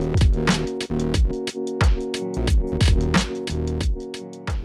[0.00, 0.79] Thank you.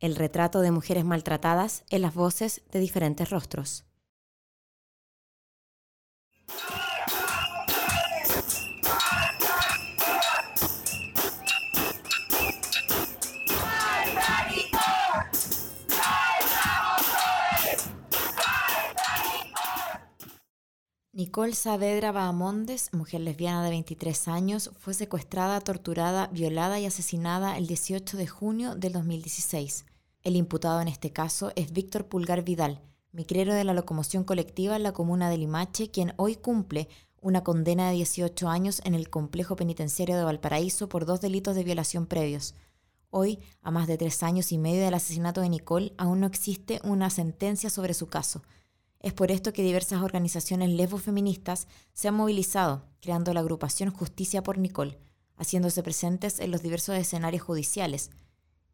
[0.00, 3.84] el retrato de mujeres maltratadas en las voces de diferentes rostros.
[21.18, 27.66] Nicole Saavedra Bahamondes, mujer lesbiana de 23 años, fue secuestrada, torturada, violada y asesinada el
[27.66, 29.84] 18 de junio del 2016.
[30.22, 32.80] El imputado en este caso es Víctor Pulgar Vidal,
[33.10, 36.88] micrero de la locomoción colectiva en la comuna de Limache, quien hoy cumple
[37.20, 41.64] una condena de 18 años en el complejo penitenciario de Valparaíso por dos delitos de
[41.64, 42.54] violación previos.
[43.10, 46.80] Hoy, a más de tres años y medio del asesinato de Nicole, aún no existe
[46.84, 48.40] una sentencia sobre su caso.
[49.00, 54.58] Es por esto que diversas organizaciones lesbofeministas se han movilizado, creando la agrupación Justicia por
[54.58, 54.98] Nicole,
[55.36, 58.10] haciéndose presentes en los diversos escenarios judiciales.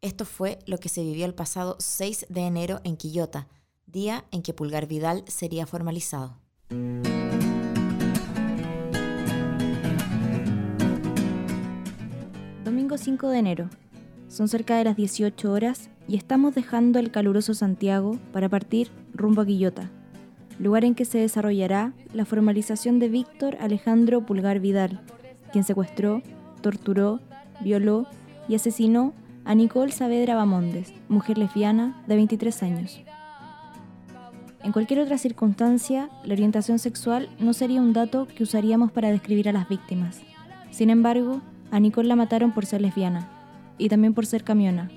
[0.01, 3.47] Esto fue lo que se vivió el pasado 6 de enero en Quillota,
[3.85, 6.39] día en que Pulgar Vidal sería formalizado.
[12.63, 13.69] Domingo 5 de enero.
[14.27, 19.41] Son cerca de las 18 horas y estamos dejando el caluroso Santiago para partir rumbo
[19.41, 19.91] a Quillota,
[20.59, 25.01] lugar en que se desarrollará la formalización de Víctor Alejandro Pulgar Vidal,
[25.51, 26.21] quien secuestró,
[26.61, 27.19] torturó,
[27.61, 28.07] violó
[28.47, 33.01] y asesinó a Nicole Saavedra Bamondes, mujer lesbiana de 23 años.
[34.63, 39.47] En cualquier otra circunstancia, la orientación sexual no sería un dato que usaríamos para describir
[39.47, 40.21] a las víctimas.
[40.71, 43.29] Sin embargo, a Nicole la mataron por ser lesbiana
[43.77, 44.89] y también por ser camiona,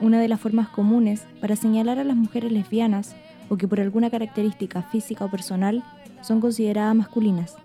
[0.00, 3.14] una de las formas comunes para señalar a las mujeres lesbianas
[3.50, 5.84] o que por alguna característica física o personal
[6.22, 7.56] son consideradas masculinas.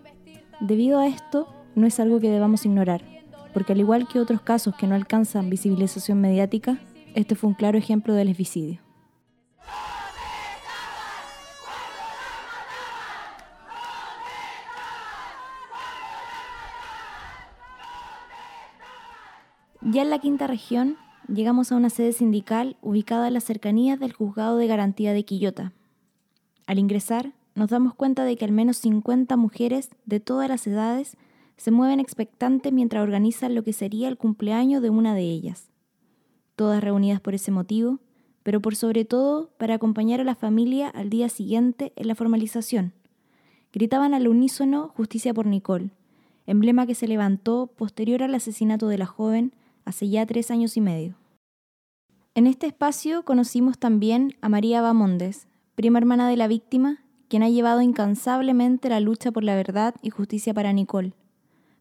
[0.60, 3.02] Debido a esto, no es algo que debamos ignorar,
[3.54, 6.80] porque al igual que otros casos que no alcanzan visibilización mediática,
[7.14, 8.82] este fue un claro ejemplo de lesbicidio.
[19.82, 20.98] Ya en la quinta región,
[21.28, 25.74] llegamos a una sede sindical ubicada en las cercanías del Juzgado de Garantía de Quillota.
[26.68, 31.18] Al ingresar, nos damos cuenta de que al menos 50 mujeres de todas las edades
[31.58, 35.70] se mueven expectantes mientras organizan lo que sería el cumpleaños de una de ellas.
[36.56, 38.00] Todas reunidas por ese motivo,
[38.44, 42.94] pero por sobre todo para acompañar a la familia al día siguiente en la formalización.
[43.74, 45.92] Gritaban al unísono Justicia por Nicole,
[46.46, 49.54] emblema que se levantó posterior al asesinato de la joven
[49.86, 51.16] hace ya tres años y medio.
[52.34, 57.50] En este espacio conocimos también a María Bamondes, prima hermana de la víctima, quien ha
[57.50, 61.14] llevado incansablemente la lucha por la verdad y justicia para Nicole.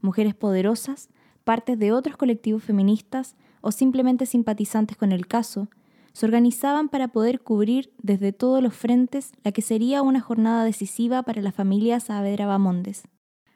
[0.00, 1.08] Mujeres poderosas,
[1.42, 5.68] partes de otros colectivos feministas o simplemente simpatizantes con el caso,
[6.12, 11.24] se organizaban para poder cubrir desde todos los frentes la que sería una jornada decisiva
[11.24, 13.02] para la familia Saavedra Bamondes.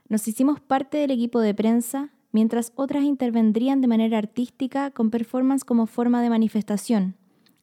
[0.09, 5.65] Nos hicimos parte del equipo de prensa, mientras otras intervendrían de manera artística con performance
[5.65, 7.17] como forma de manifestación,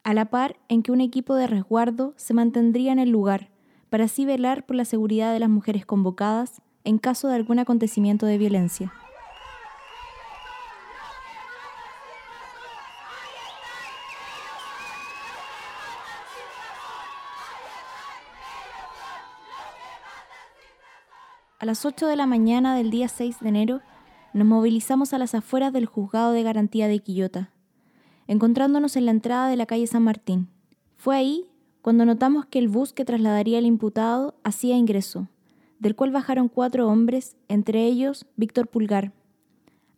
[0.03, 3.49] a la par en que un equipo de resguardo se mantendría en el lugar,
[3.89, 8.25] para así velar por la seguridad de las mujeres convocadas en caso de algún acontecimiento
[8.25, 8.93] de violencia.
[21.57, 23.81] A las 8 de la mañana del día 6 de enero,
[24.35, 27.51] nos movilizamos a las afueras del juzgado de garantía de Quillota,
[28.27, 30.49] encontrándonos en la entrada de la calle San Martín.
[30.97, 31.45] Fue ahí
[31.81, 35.29] cuando notamos que el bus que trasladaría al imputado hacía ingreso,
[35.79, 39.13] del cual bajaron cuatro hombres, entre ellos Víctor Pulgar.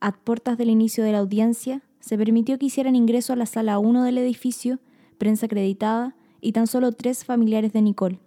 [0.02, 3.80] a puertas del inicio de la audiencia, se permitió que hicieran ingreso a la sala
[3.80, 4.78] 1 del edificio,
[5.18, 8.20] prensa acreditada y tan solo tres familiares de Nicole.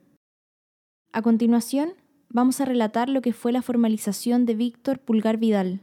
[1.13, 1.91] A continuación,
[2.29, 5.83] vamos a relatar lo que fue la formalización de Víctor Pulgar Vidal.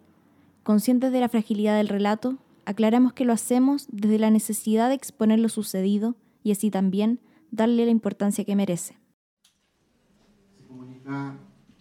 [0.68, 5.40] Conscientes de la fragilidad del relato, aclaramos que lo hacemos desde la necesidad de exponer
[5.40, 7.22] lo sucedido y así también
[7.52, 8.98] darle la importancia que merece.
[10.58, 11.38] Se comunica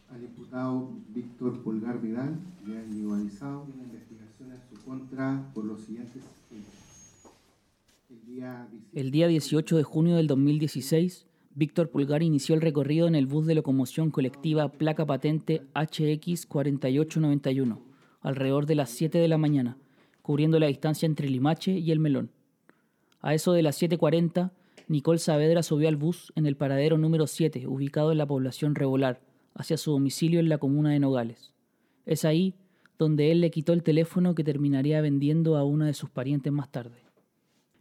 [0.09, 6.23] al imputado Víctor Pulgar Vidal, ya individualizado, una investigación en su contra por los siguientes
[6.53, 7.33] hechos.
[8.93, 13.47] El día 18 de junio del 2016, Víctor Pulgar inició el recorrido en el bus
[13.47, 17.96] de locomoción colectiva placa patente HX 4891,
[18.27, 19.79] alrededor de las 7 de la mañana,
[20.21, 22.33] cubriendo la distancia entre Limache y El Melón.
[23.21, 24.51] A eso de las 7.40,
[24.89, 29.21] Nicole Saavedra subió al bus en el paradero número 7, ubicado en la población Revolar,
[29.55, 31.55] hacia su domicilio en la comuna de Nogales.
[32.05, 32.57] Es ahí
[32.99, 36.73] donde él le quitó el teléfono que terminaría vendiendo a una de sus parientes más
[36.73, 37.05] tarde.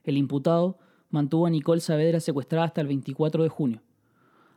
[0.04, 0.78] El imputado
[1.10, 3.82] mantuvo a Nicole Saavedra secuestrada hasta el 24 de junio.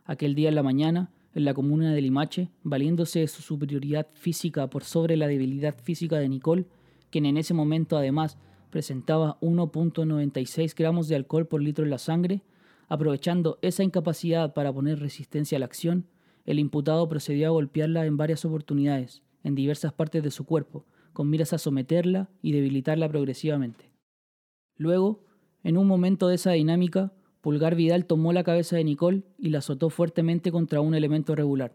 [0.05, 1.09] Aquel día en la mañana,
[1.39, 6.17] en la comuna de Limache, valiéndose de su superioridad física por sobre la debilidad física
[6.17, 6.65] de Nicole,
[7.09, 8.37] quien en ese momento además
[8.69, 12.43] presentaba 1.96 gramos de alcohol por litro en la sangre,
[12.89, 16.07] aprovechando esa incapacidad para poner resistencia a la acción,
[16.45, 21.29] el imputado procedió a golpearla en varias oportunidades, en diversas partes de su cuerpo, con
[21.29, 23.91] miras a someterla y debilitarla progresivamente.
[24.75, 25.23] Luego,
[25.63, 29.59] en un momento de esa dinámica, Pulgar Vidal tomó la cabeza de Nicole y la
[29.59, 31.73] azotó fuertemente contra un elemento regular.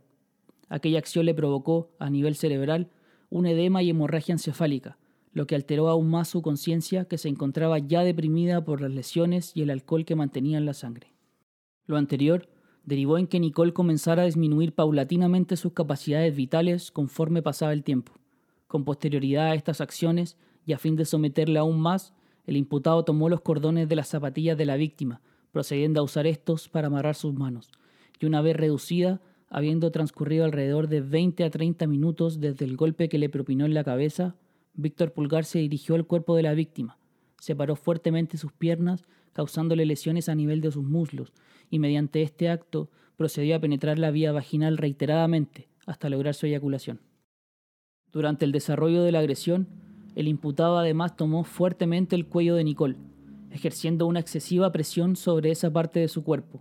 [0.68, 2.90] Aquella acción le provocó, a nivel cerebral,
[3.30, 4.98] un edema y hemorragia encefálica,
[5.32, 9.52] lo que alteró aún más su conciencia que se encontraba ya deprimida por las lesiones
[9.54, 11.12] y el alcohol que mantenía en la sangre.
[11.86, 12.48] Lo anterior
[12.84, 18.12] derivó en que Nicole comenzara a disminuir paulatinamente sus capacidades vitales conforme pasaba el tiempo.
[18.66, 22.14] Con posterioridad a estas acciones, y a fin de someterla aún más,
[22.46, 25.20] el imputado tomó los cordones de las zapatillas de la víctima,
[25.54, 27.70] procediendo a usar estos para amarrar sus manos,
[28.18, 33.08] y una vez reducida, habiendo transcurrido alrededor de 20 a 30 minutos desde el golpe
[33.08, 34.34] que le propinó en la cabeza,
[34.74, 36.98] Víctor Pulgar se dirigió al cuerpo de la víctima,
[37.38, 41.32] separó fuertemente sus piernas, causándole lesiones a nivel de sus muslos,
[41.70, 47.00] y mediante este acto procedió a penetrar la vía vaginal reiteradamente hasta lograr su eyaculación.
[48.10, 49.68] Durante el desarrollo de la agresión,
[50.16, 52.96] el imputado además tomó fuertemente el cuello de Nicole,
[53.54, 56.60] ejerciendo una excesiva presión sobre esa parte de su cuerpo,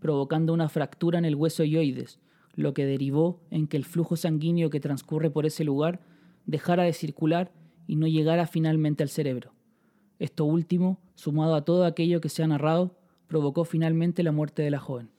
[0.00, 2.18] provocando una fractura en el hueso yoides,
[2.54, 6.00] lo que derivó en que el flujo sanguíneo que transcurre por ese lugar
[6.46, 7.52] dejara de circular
[7.86, 9.52] y no llegara finalmente al cerebro.
[10.18, 12.96] Esto último, sumado a todo aquello que se ha narrado,
[13.26, 15.10] provocó finalmente la muerte de la joven.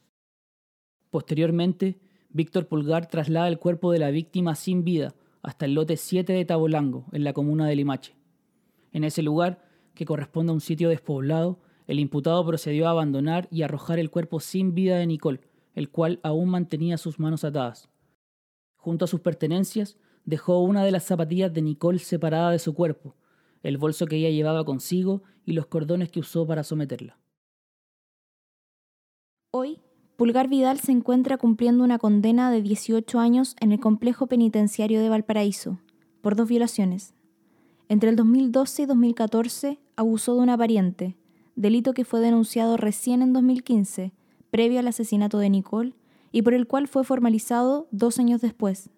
[1.12, 5.14] Posteriormente, Víctor Pulgar traslada el cuerpo de la víctima sin vida
[5.44, 8.16] hasta el lote 7 de Tabolango, en la comuna de Limache.
[8.92, 13.64] En ese lugar, que corresponde a un sitio despoblado, el imputado procedió a abandonar y
[13.64, 15.42] arrojar el cuerpo sin vida de Nicole,
[15.76, 17.90] el cual aún mantenía sus manos atadas.
[18.76, 23.16] Junto a sus pertenencias, dejó una de las zapatillas de Nicole separada de su cuerpo,
[23.64, 27.20] el bolso que ella llevaba consigo y los cordones que usó para someterla.
[29.52, 29.82] Hoy,
[30.16, 35.10] Pulgar Vidal se encuentra cumpliendo una condena de 18 años en el complejo penitenciario de
[35.10, 35.80] Valparaíso
[36.22, 37.16] por dos violaciones.
[37.92, 41.18] Entre el 2012 y 2014 abusó de una pariente,
[41.58, 44.14] delito que fue denunciado recién en 2015,
[44.50, 45.94] previo al asesinato de Nicole,
[46.32, 48.90] y por el cual fue formalizado dos años después.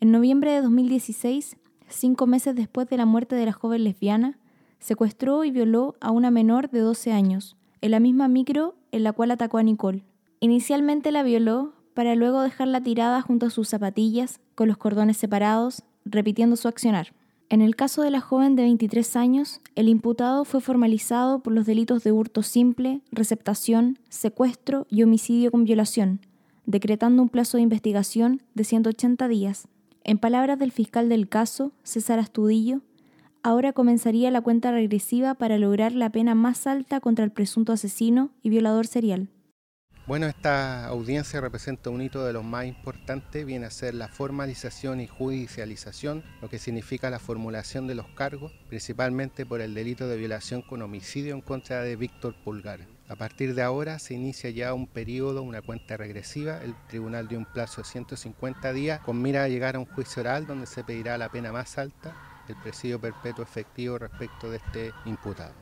[0.00, 1.56] En noviembre de 2016,
[1.88, 4.38] cinco meses después de la muerte de la joven lesbiana,
[4.80, 9.14] secuestró y violó a una menor de 12 años, en la misma micro en la
[9.14, 10.04] cual atacó a Nicole.
[10.40, 15.84] Inicialmente la violó para luego dejarla tirada junto a sus zapatillas, con los cordones separados,
[16.04, 17.14] repitiendo su accionar.
[17.52, 21.66] En el caso de la joven de 23 años, el imputado fue formalizado por los
[21.66, 26.20] delitos de hurto simple, receptación, secuestro y homicidio con violación,
[26.64, 29.68] decretando un plazo de investigación de 180 días.
[30.02, 32.80] En palabras del fiscal del caso, César Astudillo,
[33.42, 38.30] ahora comenzaría la cuenta regresiva para lograr la pena más alta contra el presunto asesino
[38.42, 39.28] y violador serial.
[40.04, 45.00] Bueno, esta audiencia representa un hito de los más importantes, viene a ser la formalización
[45.00, 50.16] y judicialización, lo que significa la formulación de los cargos, principalmente por el delito de
[50.16, 52.80] violación con homicidio en contra de Víctor Pulgar.
[53.08, 56.58] A partir de ahora se inicia ya un periodo, una cuenta regresiva.
[56.64, 60.22] El tribunal dio un plazo de 150 días con mira a llegar a un juicio
[60.22, 62.16] oral donde se pedirá la pena más alta,
[62.48, 65.61] el presidio perpetuo efectivo respecto de este imputado.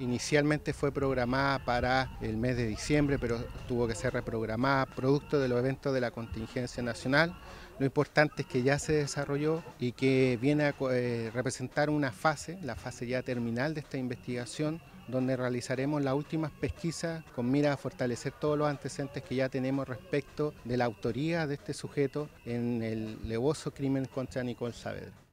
[0.00, 3.38] Inicialmente fue programada para el mes de diciembre, pero
[3.68, 7.36] tuvo que ser reprogramada producto de los eventos de la contingencia nacional.
[7.78, 12.58] Lo importante es que ya se desarrolló y que viene a eh, representar una fase,
[12.62, 17.76] la fase ya terminal de esta investigación, donde realizaremos las últimas pesquisas con mira a
[17.76, 22.82] fortalecer todos los antecedentes que ya tenemos respecto de la autoría de este sujeto en
[22.82, 25.29] el levoso crimen contra Nicole Saavedra.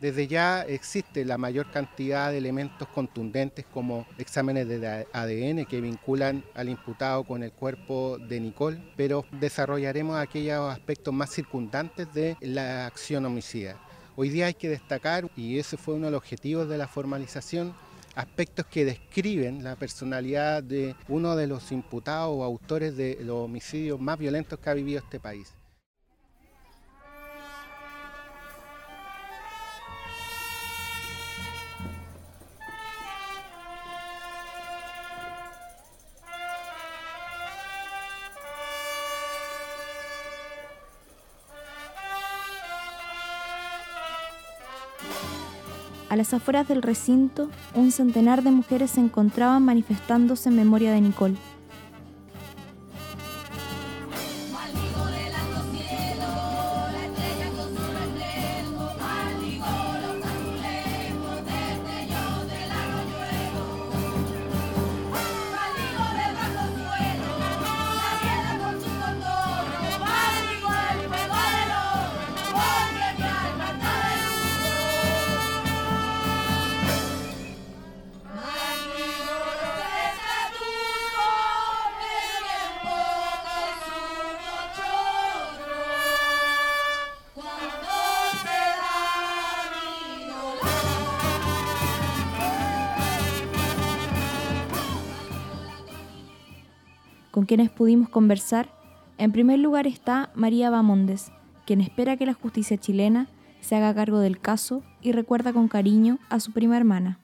[0.00, 6.44] Desde ya existe la mayor cantidad de elementos contundentes como exámenes de ADN que vinculan
[6.54, 12.86] al imputado con el cuerpo de Nicole, pero desarrollaremos aquellos aspectos más circundantes de la
[12.86, 13.76] acción homicida.
[14.14, 17.74] Hoy día hay que destacar, y ese fue uno de los objetivos de la formalización,
[18.14, 24.00] aspectos que describen la personalidad de uno de los imputados o autores de los homicidios
[24.00, 25.57] más violentos que ha vivido este país.
[46.08, 51.02] A las afueras del recinto, un centenar de mujeres se encontraban manifestándose en memoria de
[51.02, 51.36] Nicole.
[97.48, 98.68] Quienes pudimos conversar,
[99.16, 101.32] en primer lugar está María Bamondes,
[101.66, 103.26] quien espera que la justicia chilena
[103.60, 107.18] se haga cargo del caso y recuerda con cariño a su prima hermana.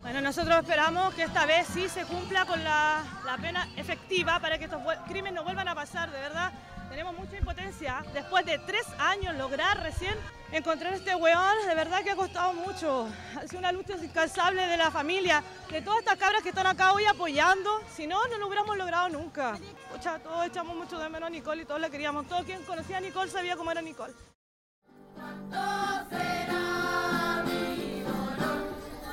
[0.00, 4.56] Bueno, nosotros esperamos que esta vez sí se cumpla con la, la pena efectiva para
[4.56, 6.52] que estos crímenes no vuelvan a pasar, de verdad.
[7.00, 8.04] Tenemos mucha impotencia.
[8.12, 10.14] Después de tres años lograr recién
[10.52, 13.08] encontrar este weón, de verdad que ha costado mucho.
[13.38, 16.92] Ha sido una lucha incansable de la familia, de todas estas cabras que están acá
[16.92, 17.70] hoy apoyando.
[17.96, 19.58] Si no, no lo hubiéramos logrado nunca.
[20.22, 22.28] todos echamos mucho de menos a Nicole y todos la queríamos.
[22.28, 24.12] Todo quien conocía a Nicole sabía cómo era Nicole.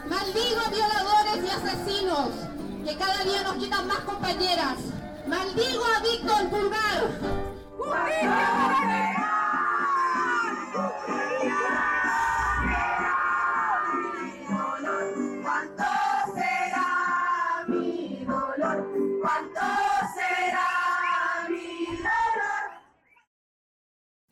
[0.10, 2.32] Maldigo violadores y asesinos
[2.84, 4.76] que cada día nos quitan más compañeras.
[5.26, 7.47] Maldigo a Víctor Pulgar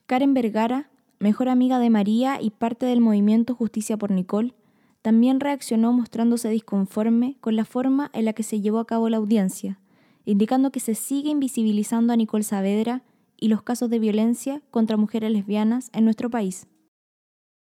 [0.07, 4.53] Karen Vergara, mejor amiga de María y parte del movimiento Justicia por Nicole,
[5.01, 9.17] también reaccionó mostrándose disconforme con la forma en la que se llevó a cabo la
[9.17, 9.79] audiencia,
[10.23, 13.03] indicando que se sigue invisibilizando a Nicole Saavedra
[13.37, 16.67] y los casos de violencia contra mujeres lesbianas en nuestro país.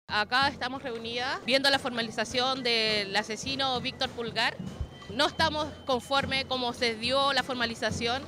[0.09, 4.57] Acá estamos reunidas viendo la formalización del asesino Víctor Pulgar.
[5.15, 8.23] No estamos conformes como se dio la formalización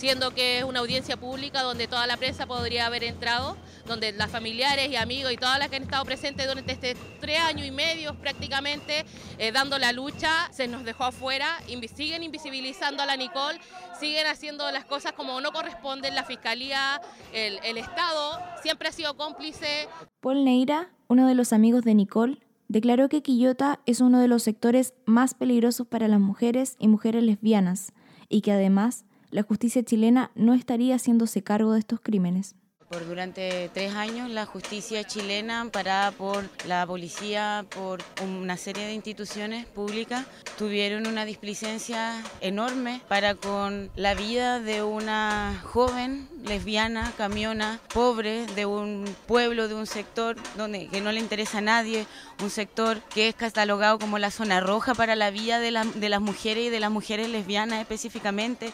[0.00, 4.30] siendo que es una audiencia pública donde toda la prensa podría haber entrado, donde las
[4.30, 7.70] familiares y amigos y todas las que han estado presentes durante este tres años y
[7.70, 9.04] medio prácticamente
[9.36, 11.58] eh, dando la lucha, se nos dejó afuera,
[11.94, 13.60] siguen invisibilizando a la Nicole,
[13.98, 17.02] siguen haciendo las cosas como no corresponden, la Fiscalía,
[17.34, 19.86] el, el Estado siempre ha sido cómplice.
[20.20, 22.38] Paul Neira, uno de los amigos de Nicole,
[22.68, 27.22] declaró que Quillota es uno de los sectores más peligrosos para las mujeres y mujeres
[27.22, 27.92] lesbianas
[28.30, 32.54] y que además la justicia chilena no estaría haciéndose cargo de estos crímenes.
[32.90, 38.94] Por durante tres años la justicia chilena, amparada por la policía, por una serie de
[38.94, 40.26] instituciones públicas,
[40.58, 48.66] tuvieron una displicencia enorme para con la vida de una joven lesbiana, camiona, pobre, de
[48.66, 52.08] un pueblo, de un sector donde que no le interesa a nadie,
[52.42, 56.20] un sector que es catalogado como la zona roja para la vida de, de las
[56.20, 58.72] mujeres y de las mujeres lesbianas específicamente.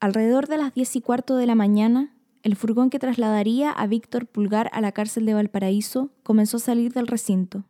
[0.00, 4.26] Alrededor de las 10 y cuarto de la mañana, el furgón que trasladaría a Víctor
[4.26, 7.64] Pulgar a la cárcel de Valparaíso comenzó a salir del recinto.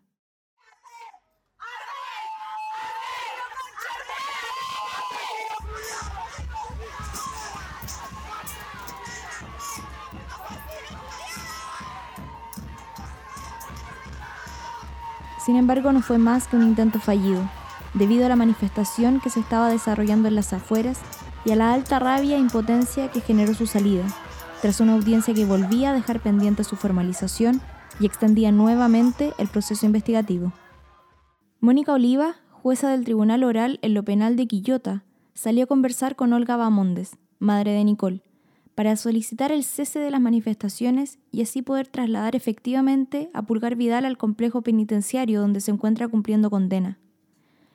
[15.45, 17.49] Sin embargo, no fue más que un intento fallido.
[17.93, 20.99] debido a la manifestación que se estaba desarrollando en las afueras
[21.45, 24.05] y a la alta rabia e impotencia que generó su salida,
[24.63, 27.61] tras una audiencia que volvía a dejar pendiente su formalización
[28.01, 30.53] y extendía nuevamente el proceso investigativo.
[31.61, 36.33] Mónica Oliva, jueza del Tribunal Oral en lo Penal de Quillota, salió a conversar con
[36.33, 38.23] Olga Bamondes, madre de Nicole,
[38.75, 44.05] para solicitar el cese de las manifestaciones y así poder trasladar efectivamente a Pulgar Vidal
[44.05, 46.99] al complejo penitenciario donde se encuentra cumpliendo condena.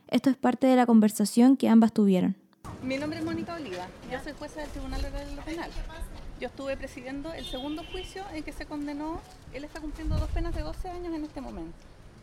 [0.08, 2.36] Esto es parte de la conversación que ambas tuvieron.
[2.84, 5.70] Mi nombre es Mónica Oliva, yo soy jueza del Tribunal Oral de lo Penal.
[6.40, 9.20] Yo estuve presidiendo el segundo juicio en que se condenó,
[9.54, 11.78] él está cumpliendo dos penas de 12 años en este momento.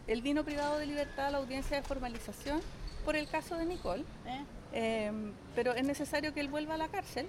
[0.07, 2.61] Él vino privado de libertad a la audiencia de formalización
[3.05, 4.45] por el caso de Nicole, ¿Eh?
[4.73, 5.13] Eh,
[5.55, 7.29] pero es necesario que él vuelva a la cárcel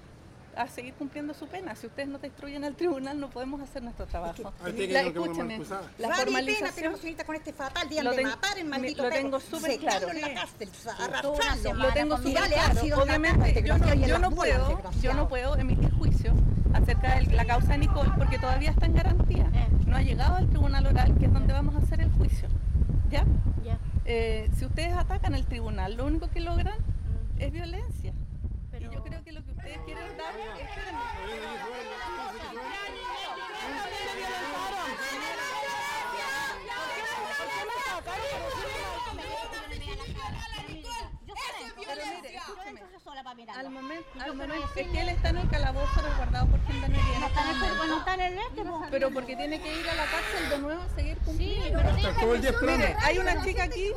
[0.57, 1.75] a seguir cumpliendo su pena.
[1.75, 4.53] Si ustedes no te instruyen al tribunal, no podemos hacer nuestro trabajo.
[4.63, 5.59] la, escúcheme,
[5.97, 6.93] la formalización...
[6.97, 10.09] Pena con este fatal día de matar el maldito Lo tengo súper claro.
[10.09, 10.69] En la cárcel,
[11.77, 13.03] lo tengo súper claro.
[13.03, 16.33] Obviamente, yo no, yo no puedo, yo no puedo emitir juicio
[16.73, 19.49] acerca de la causa de Nicole porque todavía está en garantía.
[19.53, 19.67] Eh.
[19.85, 22.47] No ha llegado al tribunal oral, que es donde vamos a hacer el juicio.
[23.09, 23.25] ¿Ya?
[24.09, 27.41] Eh, si ustedes atacan el tribunal, lo único que logran mm.
[27.41, 28.13] es violencia.
[28.79, 30.33] Y yo creo que lo que ustedes quieren dar
[42.75, 42.97] es...
[43.55, 47.19] Al momento, al momento es que él está en el calabozo resguardado por gendarmería.
[47.19, 49.95] No está en el, bueno, está en el este, Pero porque tiene que ir a
[49.95, 51.79] la cárcel de nuevo a seguir cumpliendo.
[51.79, 53.91] Sí, pero Mire, hay una chica aquí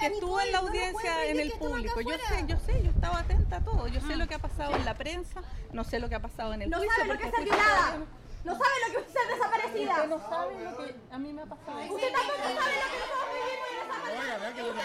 [0.00, 2.00] que estuvo en la audiencia en el público.
[2.00, 3.86] Yo sé, yo sé, yo estaba atenta a todo.
[3.88, 6.54] Yo sé lo que ha pasado en la prensa, no sé lo que ha pasado
[6.54, 6.96] en el no juicio.
[6.96, 7.98] Sabe lo que es ser violada.
[8.44, 9.94] No sabe lo que es ser desaparecida.
[9.94, 11.78] Usted no sabe lo que a mí me ha pasado.
[11.80, 14.84] Usted tampoco sabe lo que nosotros vivimos y desaparecida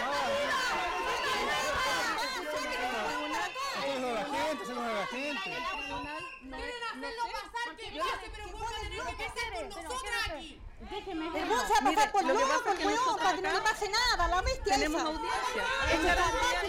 [3.98, 5.42] la gente, se la gente.
[5.42, 10.60] Quieren hacerlo pasar que no se preocupen de lo que hacer con nosotros aquí.
[10.90, 11.46] Déjeme ver.
[11.46, 15.02] Vamos a pasar por loco, por para que no le pase nada, la bestia Tenemos
[15.02, 15.64] audiencia.
[15.92, 16.60] Es garantía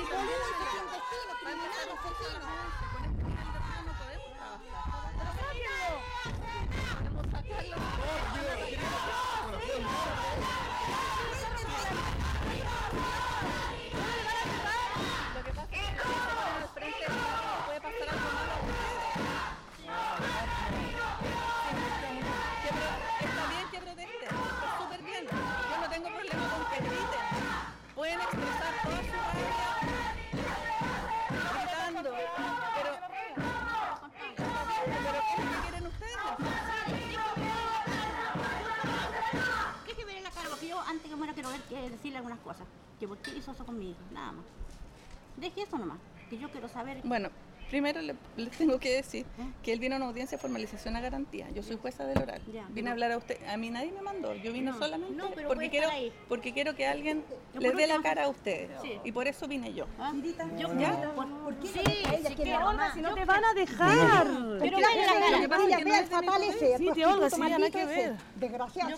[41.90, 42.68] decirle algunas cosas.
[43.00, 44.46] Que por qué hizo eso conmigo, nada más.
[45.38, 45.98] Deje eso nomás,
[46.30, 47.02] que yo quiero saber.
[47.04, 47.30] Bueno,
[47.72, 48.16] Primero le,
[48.58, 49.26] tengo que decir
[49.64, 51.50] que él vino a una audiencia de formalización a garantía.
[51.52, 52.42] Yo soy jueza del oral.
[52.72, 53.38] vine a hablar a usted.
[53.48, 54.36] A mí nadie me mandó.
[54.36, 55.88] Yo vine solamente porque quiero
[56.28, 57.24] porque quiero que alguien
[57.58, 58.72] le dé la cara a ustedes.
[59.06, 59.86] Y por eso vine yo.
[59.98, 60.12] ¿Ah?
[60.60, 61.14] yo ¿Ya?
[61.16, 61.80] ¿Por, qué sí,
[62.28, 64.28] si, que Olga, si no te van a dejar.
[64.60, 65.58] Pero mira la cara.
[65.66, 66.78] Mira, ve al fatal ese.
[66.78, 68.18] Sí, te Olga, sí, nada que ver.
[68.36, 68.98] Desgraciado.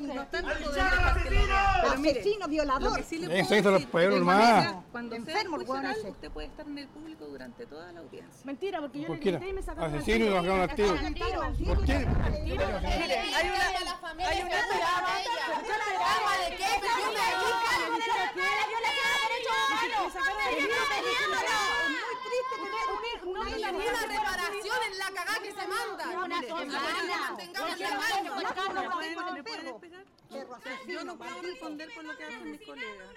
[1.94, 3.00] Asesino, violador.
[3.00, 4.74] Eso hizo los pueblos más.
[4.92, 9.08] Cuando enfermo, usted puede estar en el público durante toda la audiencia mentira, porque yo
[9.08, 10.94] ¿Por le grité y me sacaron Asesino y lo sacaron activo.
[11.66, 12.08] ¿Por qué?
[12.44, 13.68] Mire, hay una...
[14.30, 14.52] Hay una.
[15.64, 18.08] Yo la esperaba de qué, pero yo me yo
[18.80, 19.98] le quiero derecho humano.
[21.94, 22.68] Muy triste que
[23.32, 26.06] no tenía una reparación en la cagada que se manda.
[30.60, 30.82] Semana.
[30.88, 33.10] Yo no puedo responder por lo que hacen mis colegas.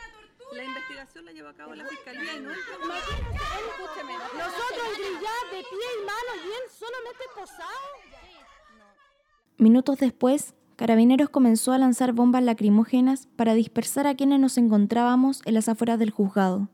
[0.53, 4.12] La investigación la lleva a cabo la fiscalía y no el Escúcheme.
[4.14, 8.27] Nosotros grillar de pie y mano y él solamente posado.
[9.59, 15.55] Minutos después, Carabineros comenzó a lanzar bombas lacrimógenas para dispersar a quienes nos encontrábamos en
[15.55, 16.68] las afueras del juzgado,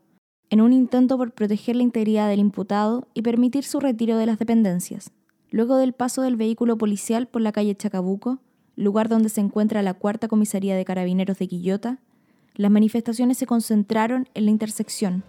[0.50, 4.40] en un intento por proteger la integridad del imputado y permitir su retiro de las
[4.40, 5.12] dependencias.
[5.50, 8.40] Luego del paso del vehículo policial por la calle Chacabuco,
[8.82, 11.98] lugar donde se encuentra la cuarta comisaría de Carabineros de Quillota,
[12.54, 15.22] las manifestaciones se concentraron en la intersección,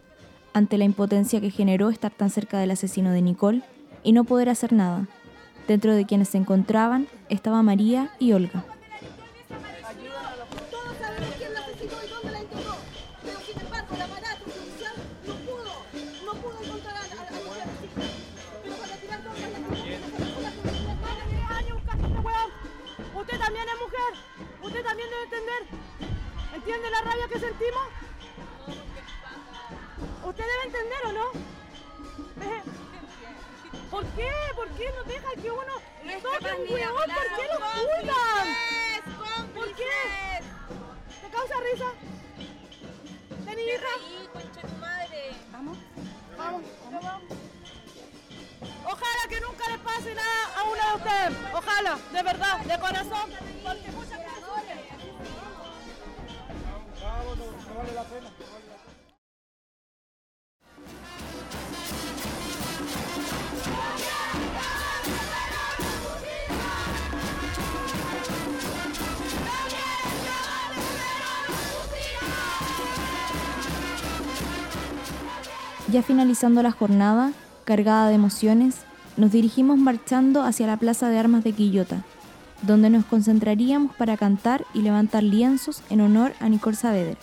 [0.53, 3.61] ante la impotencia que generó estar tan cerca del asesino de Nicole
[4.03, 5.07] y no poder hacer nada.
[5.67, 8.65] Dentro de quienes se encontraban estaba María y Olga.
[27.03, 27.87] rabia que sentimos?
[30.23, 31.31] ¿Usted debe entender o no?
[33.91, 34.31] ¿Por qué?
[34.55, 35.73] ¿Por qué no deja que uno
[36.21, 37.09] toque un huevón?
[37.13, 38.47] ¿Por qué lo ocultan?
[39.53, 39.91] ¿Por qué?
[41.21, 41.89] ¿Te causa risa?
[43.45, 43.93] ¿De mi hija?
[44.61, 45.31] Tu madre.
[45.51, 45.77] Vamos,
[46.37, 46.63] vamos.
[48.85, 51.33] Ojalá que nunca les pase nada a uno de ustedes.
[51.53, 53.29] Ojalá, de verdad, de corazón.
[75.93, 77.33] Ya finalizando la jornada,
[77.65, 78.77] cargada de emociones,
[79.15, 82.03] nos dirigimos marchando hacia la Plaza de Armas de Quillota,
[82.63, 87.19] donde nos concentraríamos para cantar y levantar lienzos en honor a Nicole Saavedra.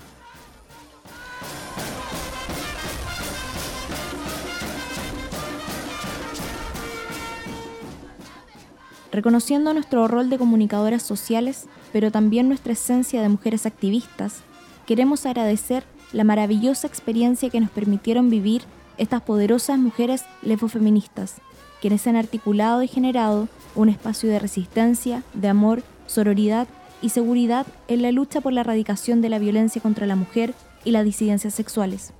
[9.11, 14.43] Reconociendo nuestro rol de comunicadoras sociales, pero también nuestra esencia de mujeres activistas,
[14.87, 18.63] queremos agradecer la maravillosa experiencia que nos permitieron vivir
[18.99, 21.37] estas poderosas mujeres lefofeministas,
[21.81, 26.67] quienes han articulado y generado un espacio de resistencia, de amor, sororidad
[27.01, 30.91] y seguridad en la lucha por la erradicación de la violencia contra la mujer y
[30.91, 32.13] las disidencias sexuales.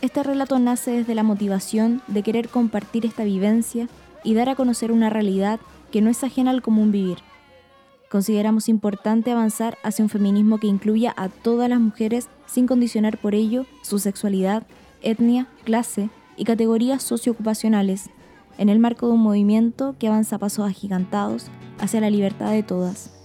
[0.00, 3.88] Este relato nace desde la motivación de querer compartir esta vivencia
[4.24, 5.60] y dar a conocer una realidad
[5.92, 7.18] que no es ajena al común vivir.
[8.12, 13.34] Consideramos importante avanzar hacia un feminismo que incluya a todas las mujeres sin condicionar por
[13.34, 14.64] ello su sexualidad,
[15.00, 18.10] etnia, clase y categorías socioocupacionales,
[18.58, 21.46] en el marco de un movimiento que avanza pasos agigantados
[21.78, 23.18] hacia la libertad de todas.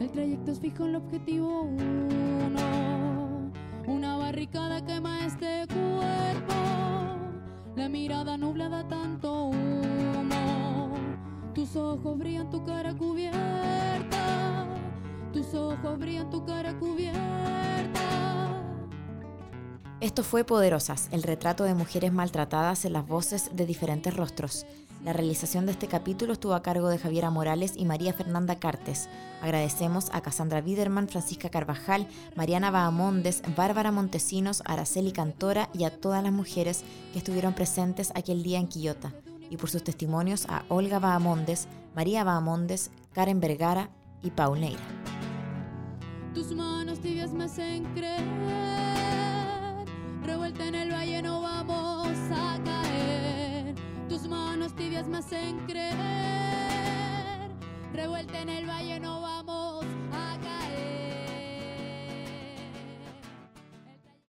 [0.00, 3.52] El trayecto es fijo, el objetivo uno.
[3.86, 6.54] Una barricada quema este cuerpo.
[7.76, 10.61] La mirada nublada, tanto humo.
[11.54, 14.66] Tus ojos brillan, tu cara cubierta.
[15.34, 18.00] Tus ojos brillan, tu cara cubierta.
[20.00, 24.64] Esto fue Poderosas, el retrato de mujeres maltratadas en las voces de diferentes rostros.
[25.04, 29.10] La realización de este capítulo estuvo a cargo de Javiera Morales y María Fernanda Cartes.
[29.42, 36.22] Agradecemos a Cassandra Biderman, Francisca Carvajal, Mariana Bahamondes, Bárbara Montesinos, Araceli Cantora y a todas
[36.22, 39.12] las mujeres que estuvieron presentes aquel día en Quillota.
[39.52, 43.90] Y por sus testimonios a Olga Bahamondes, María Bahamondes, Karen Vergara
[44.22, 44.80] y Paul Neira.
[46.32, 48.24] Tus manos tibias me hacen creer.
[50.24, 53.74] Revuelta en el valle no vamos a caer.
[54.08, 55.92] Tus manos tibias me hacen creer.
[57.92, 58.82] Revuelta en el valle.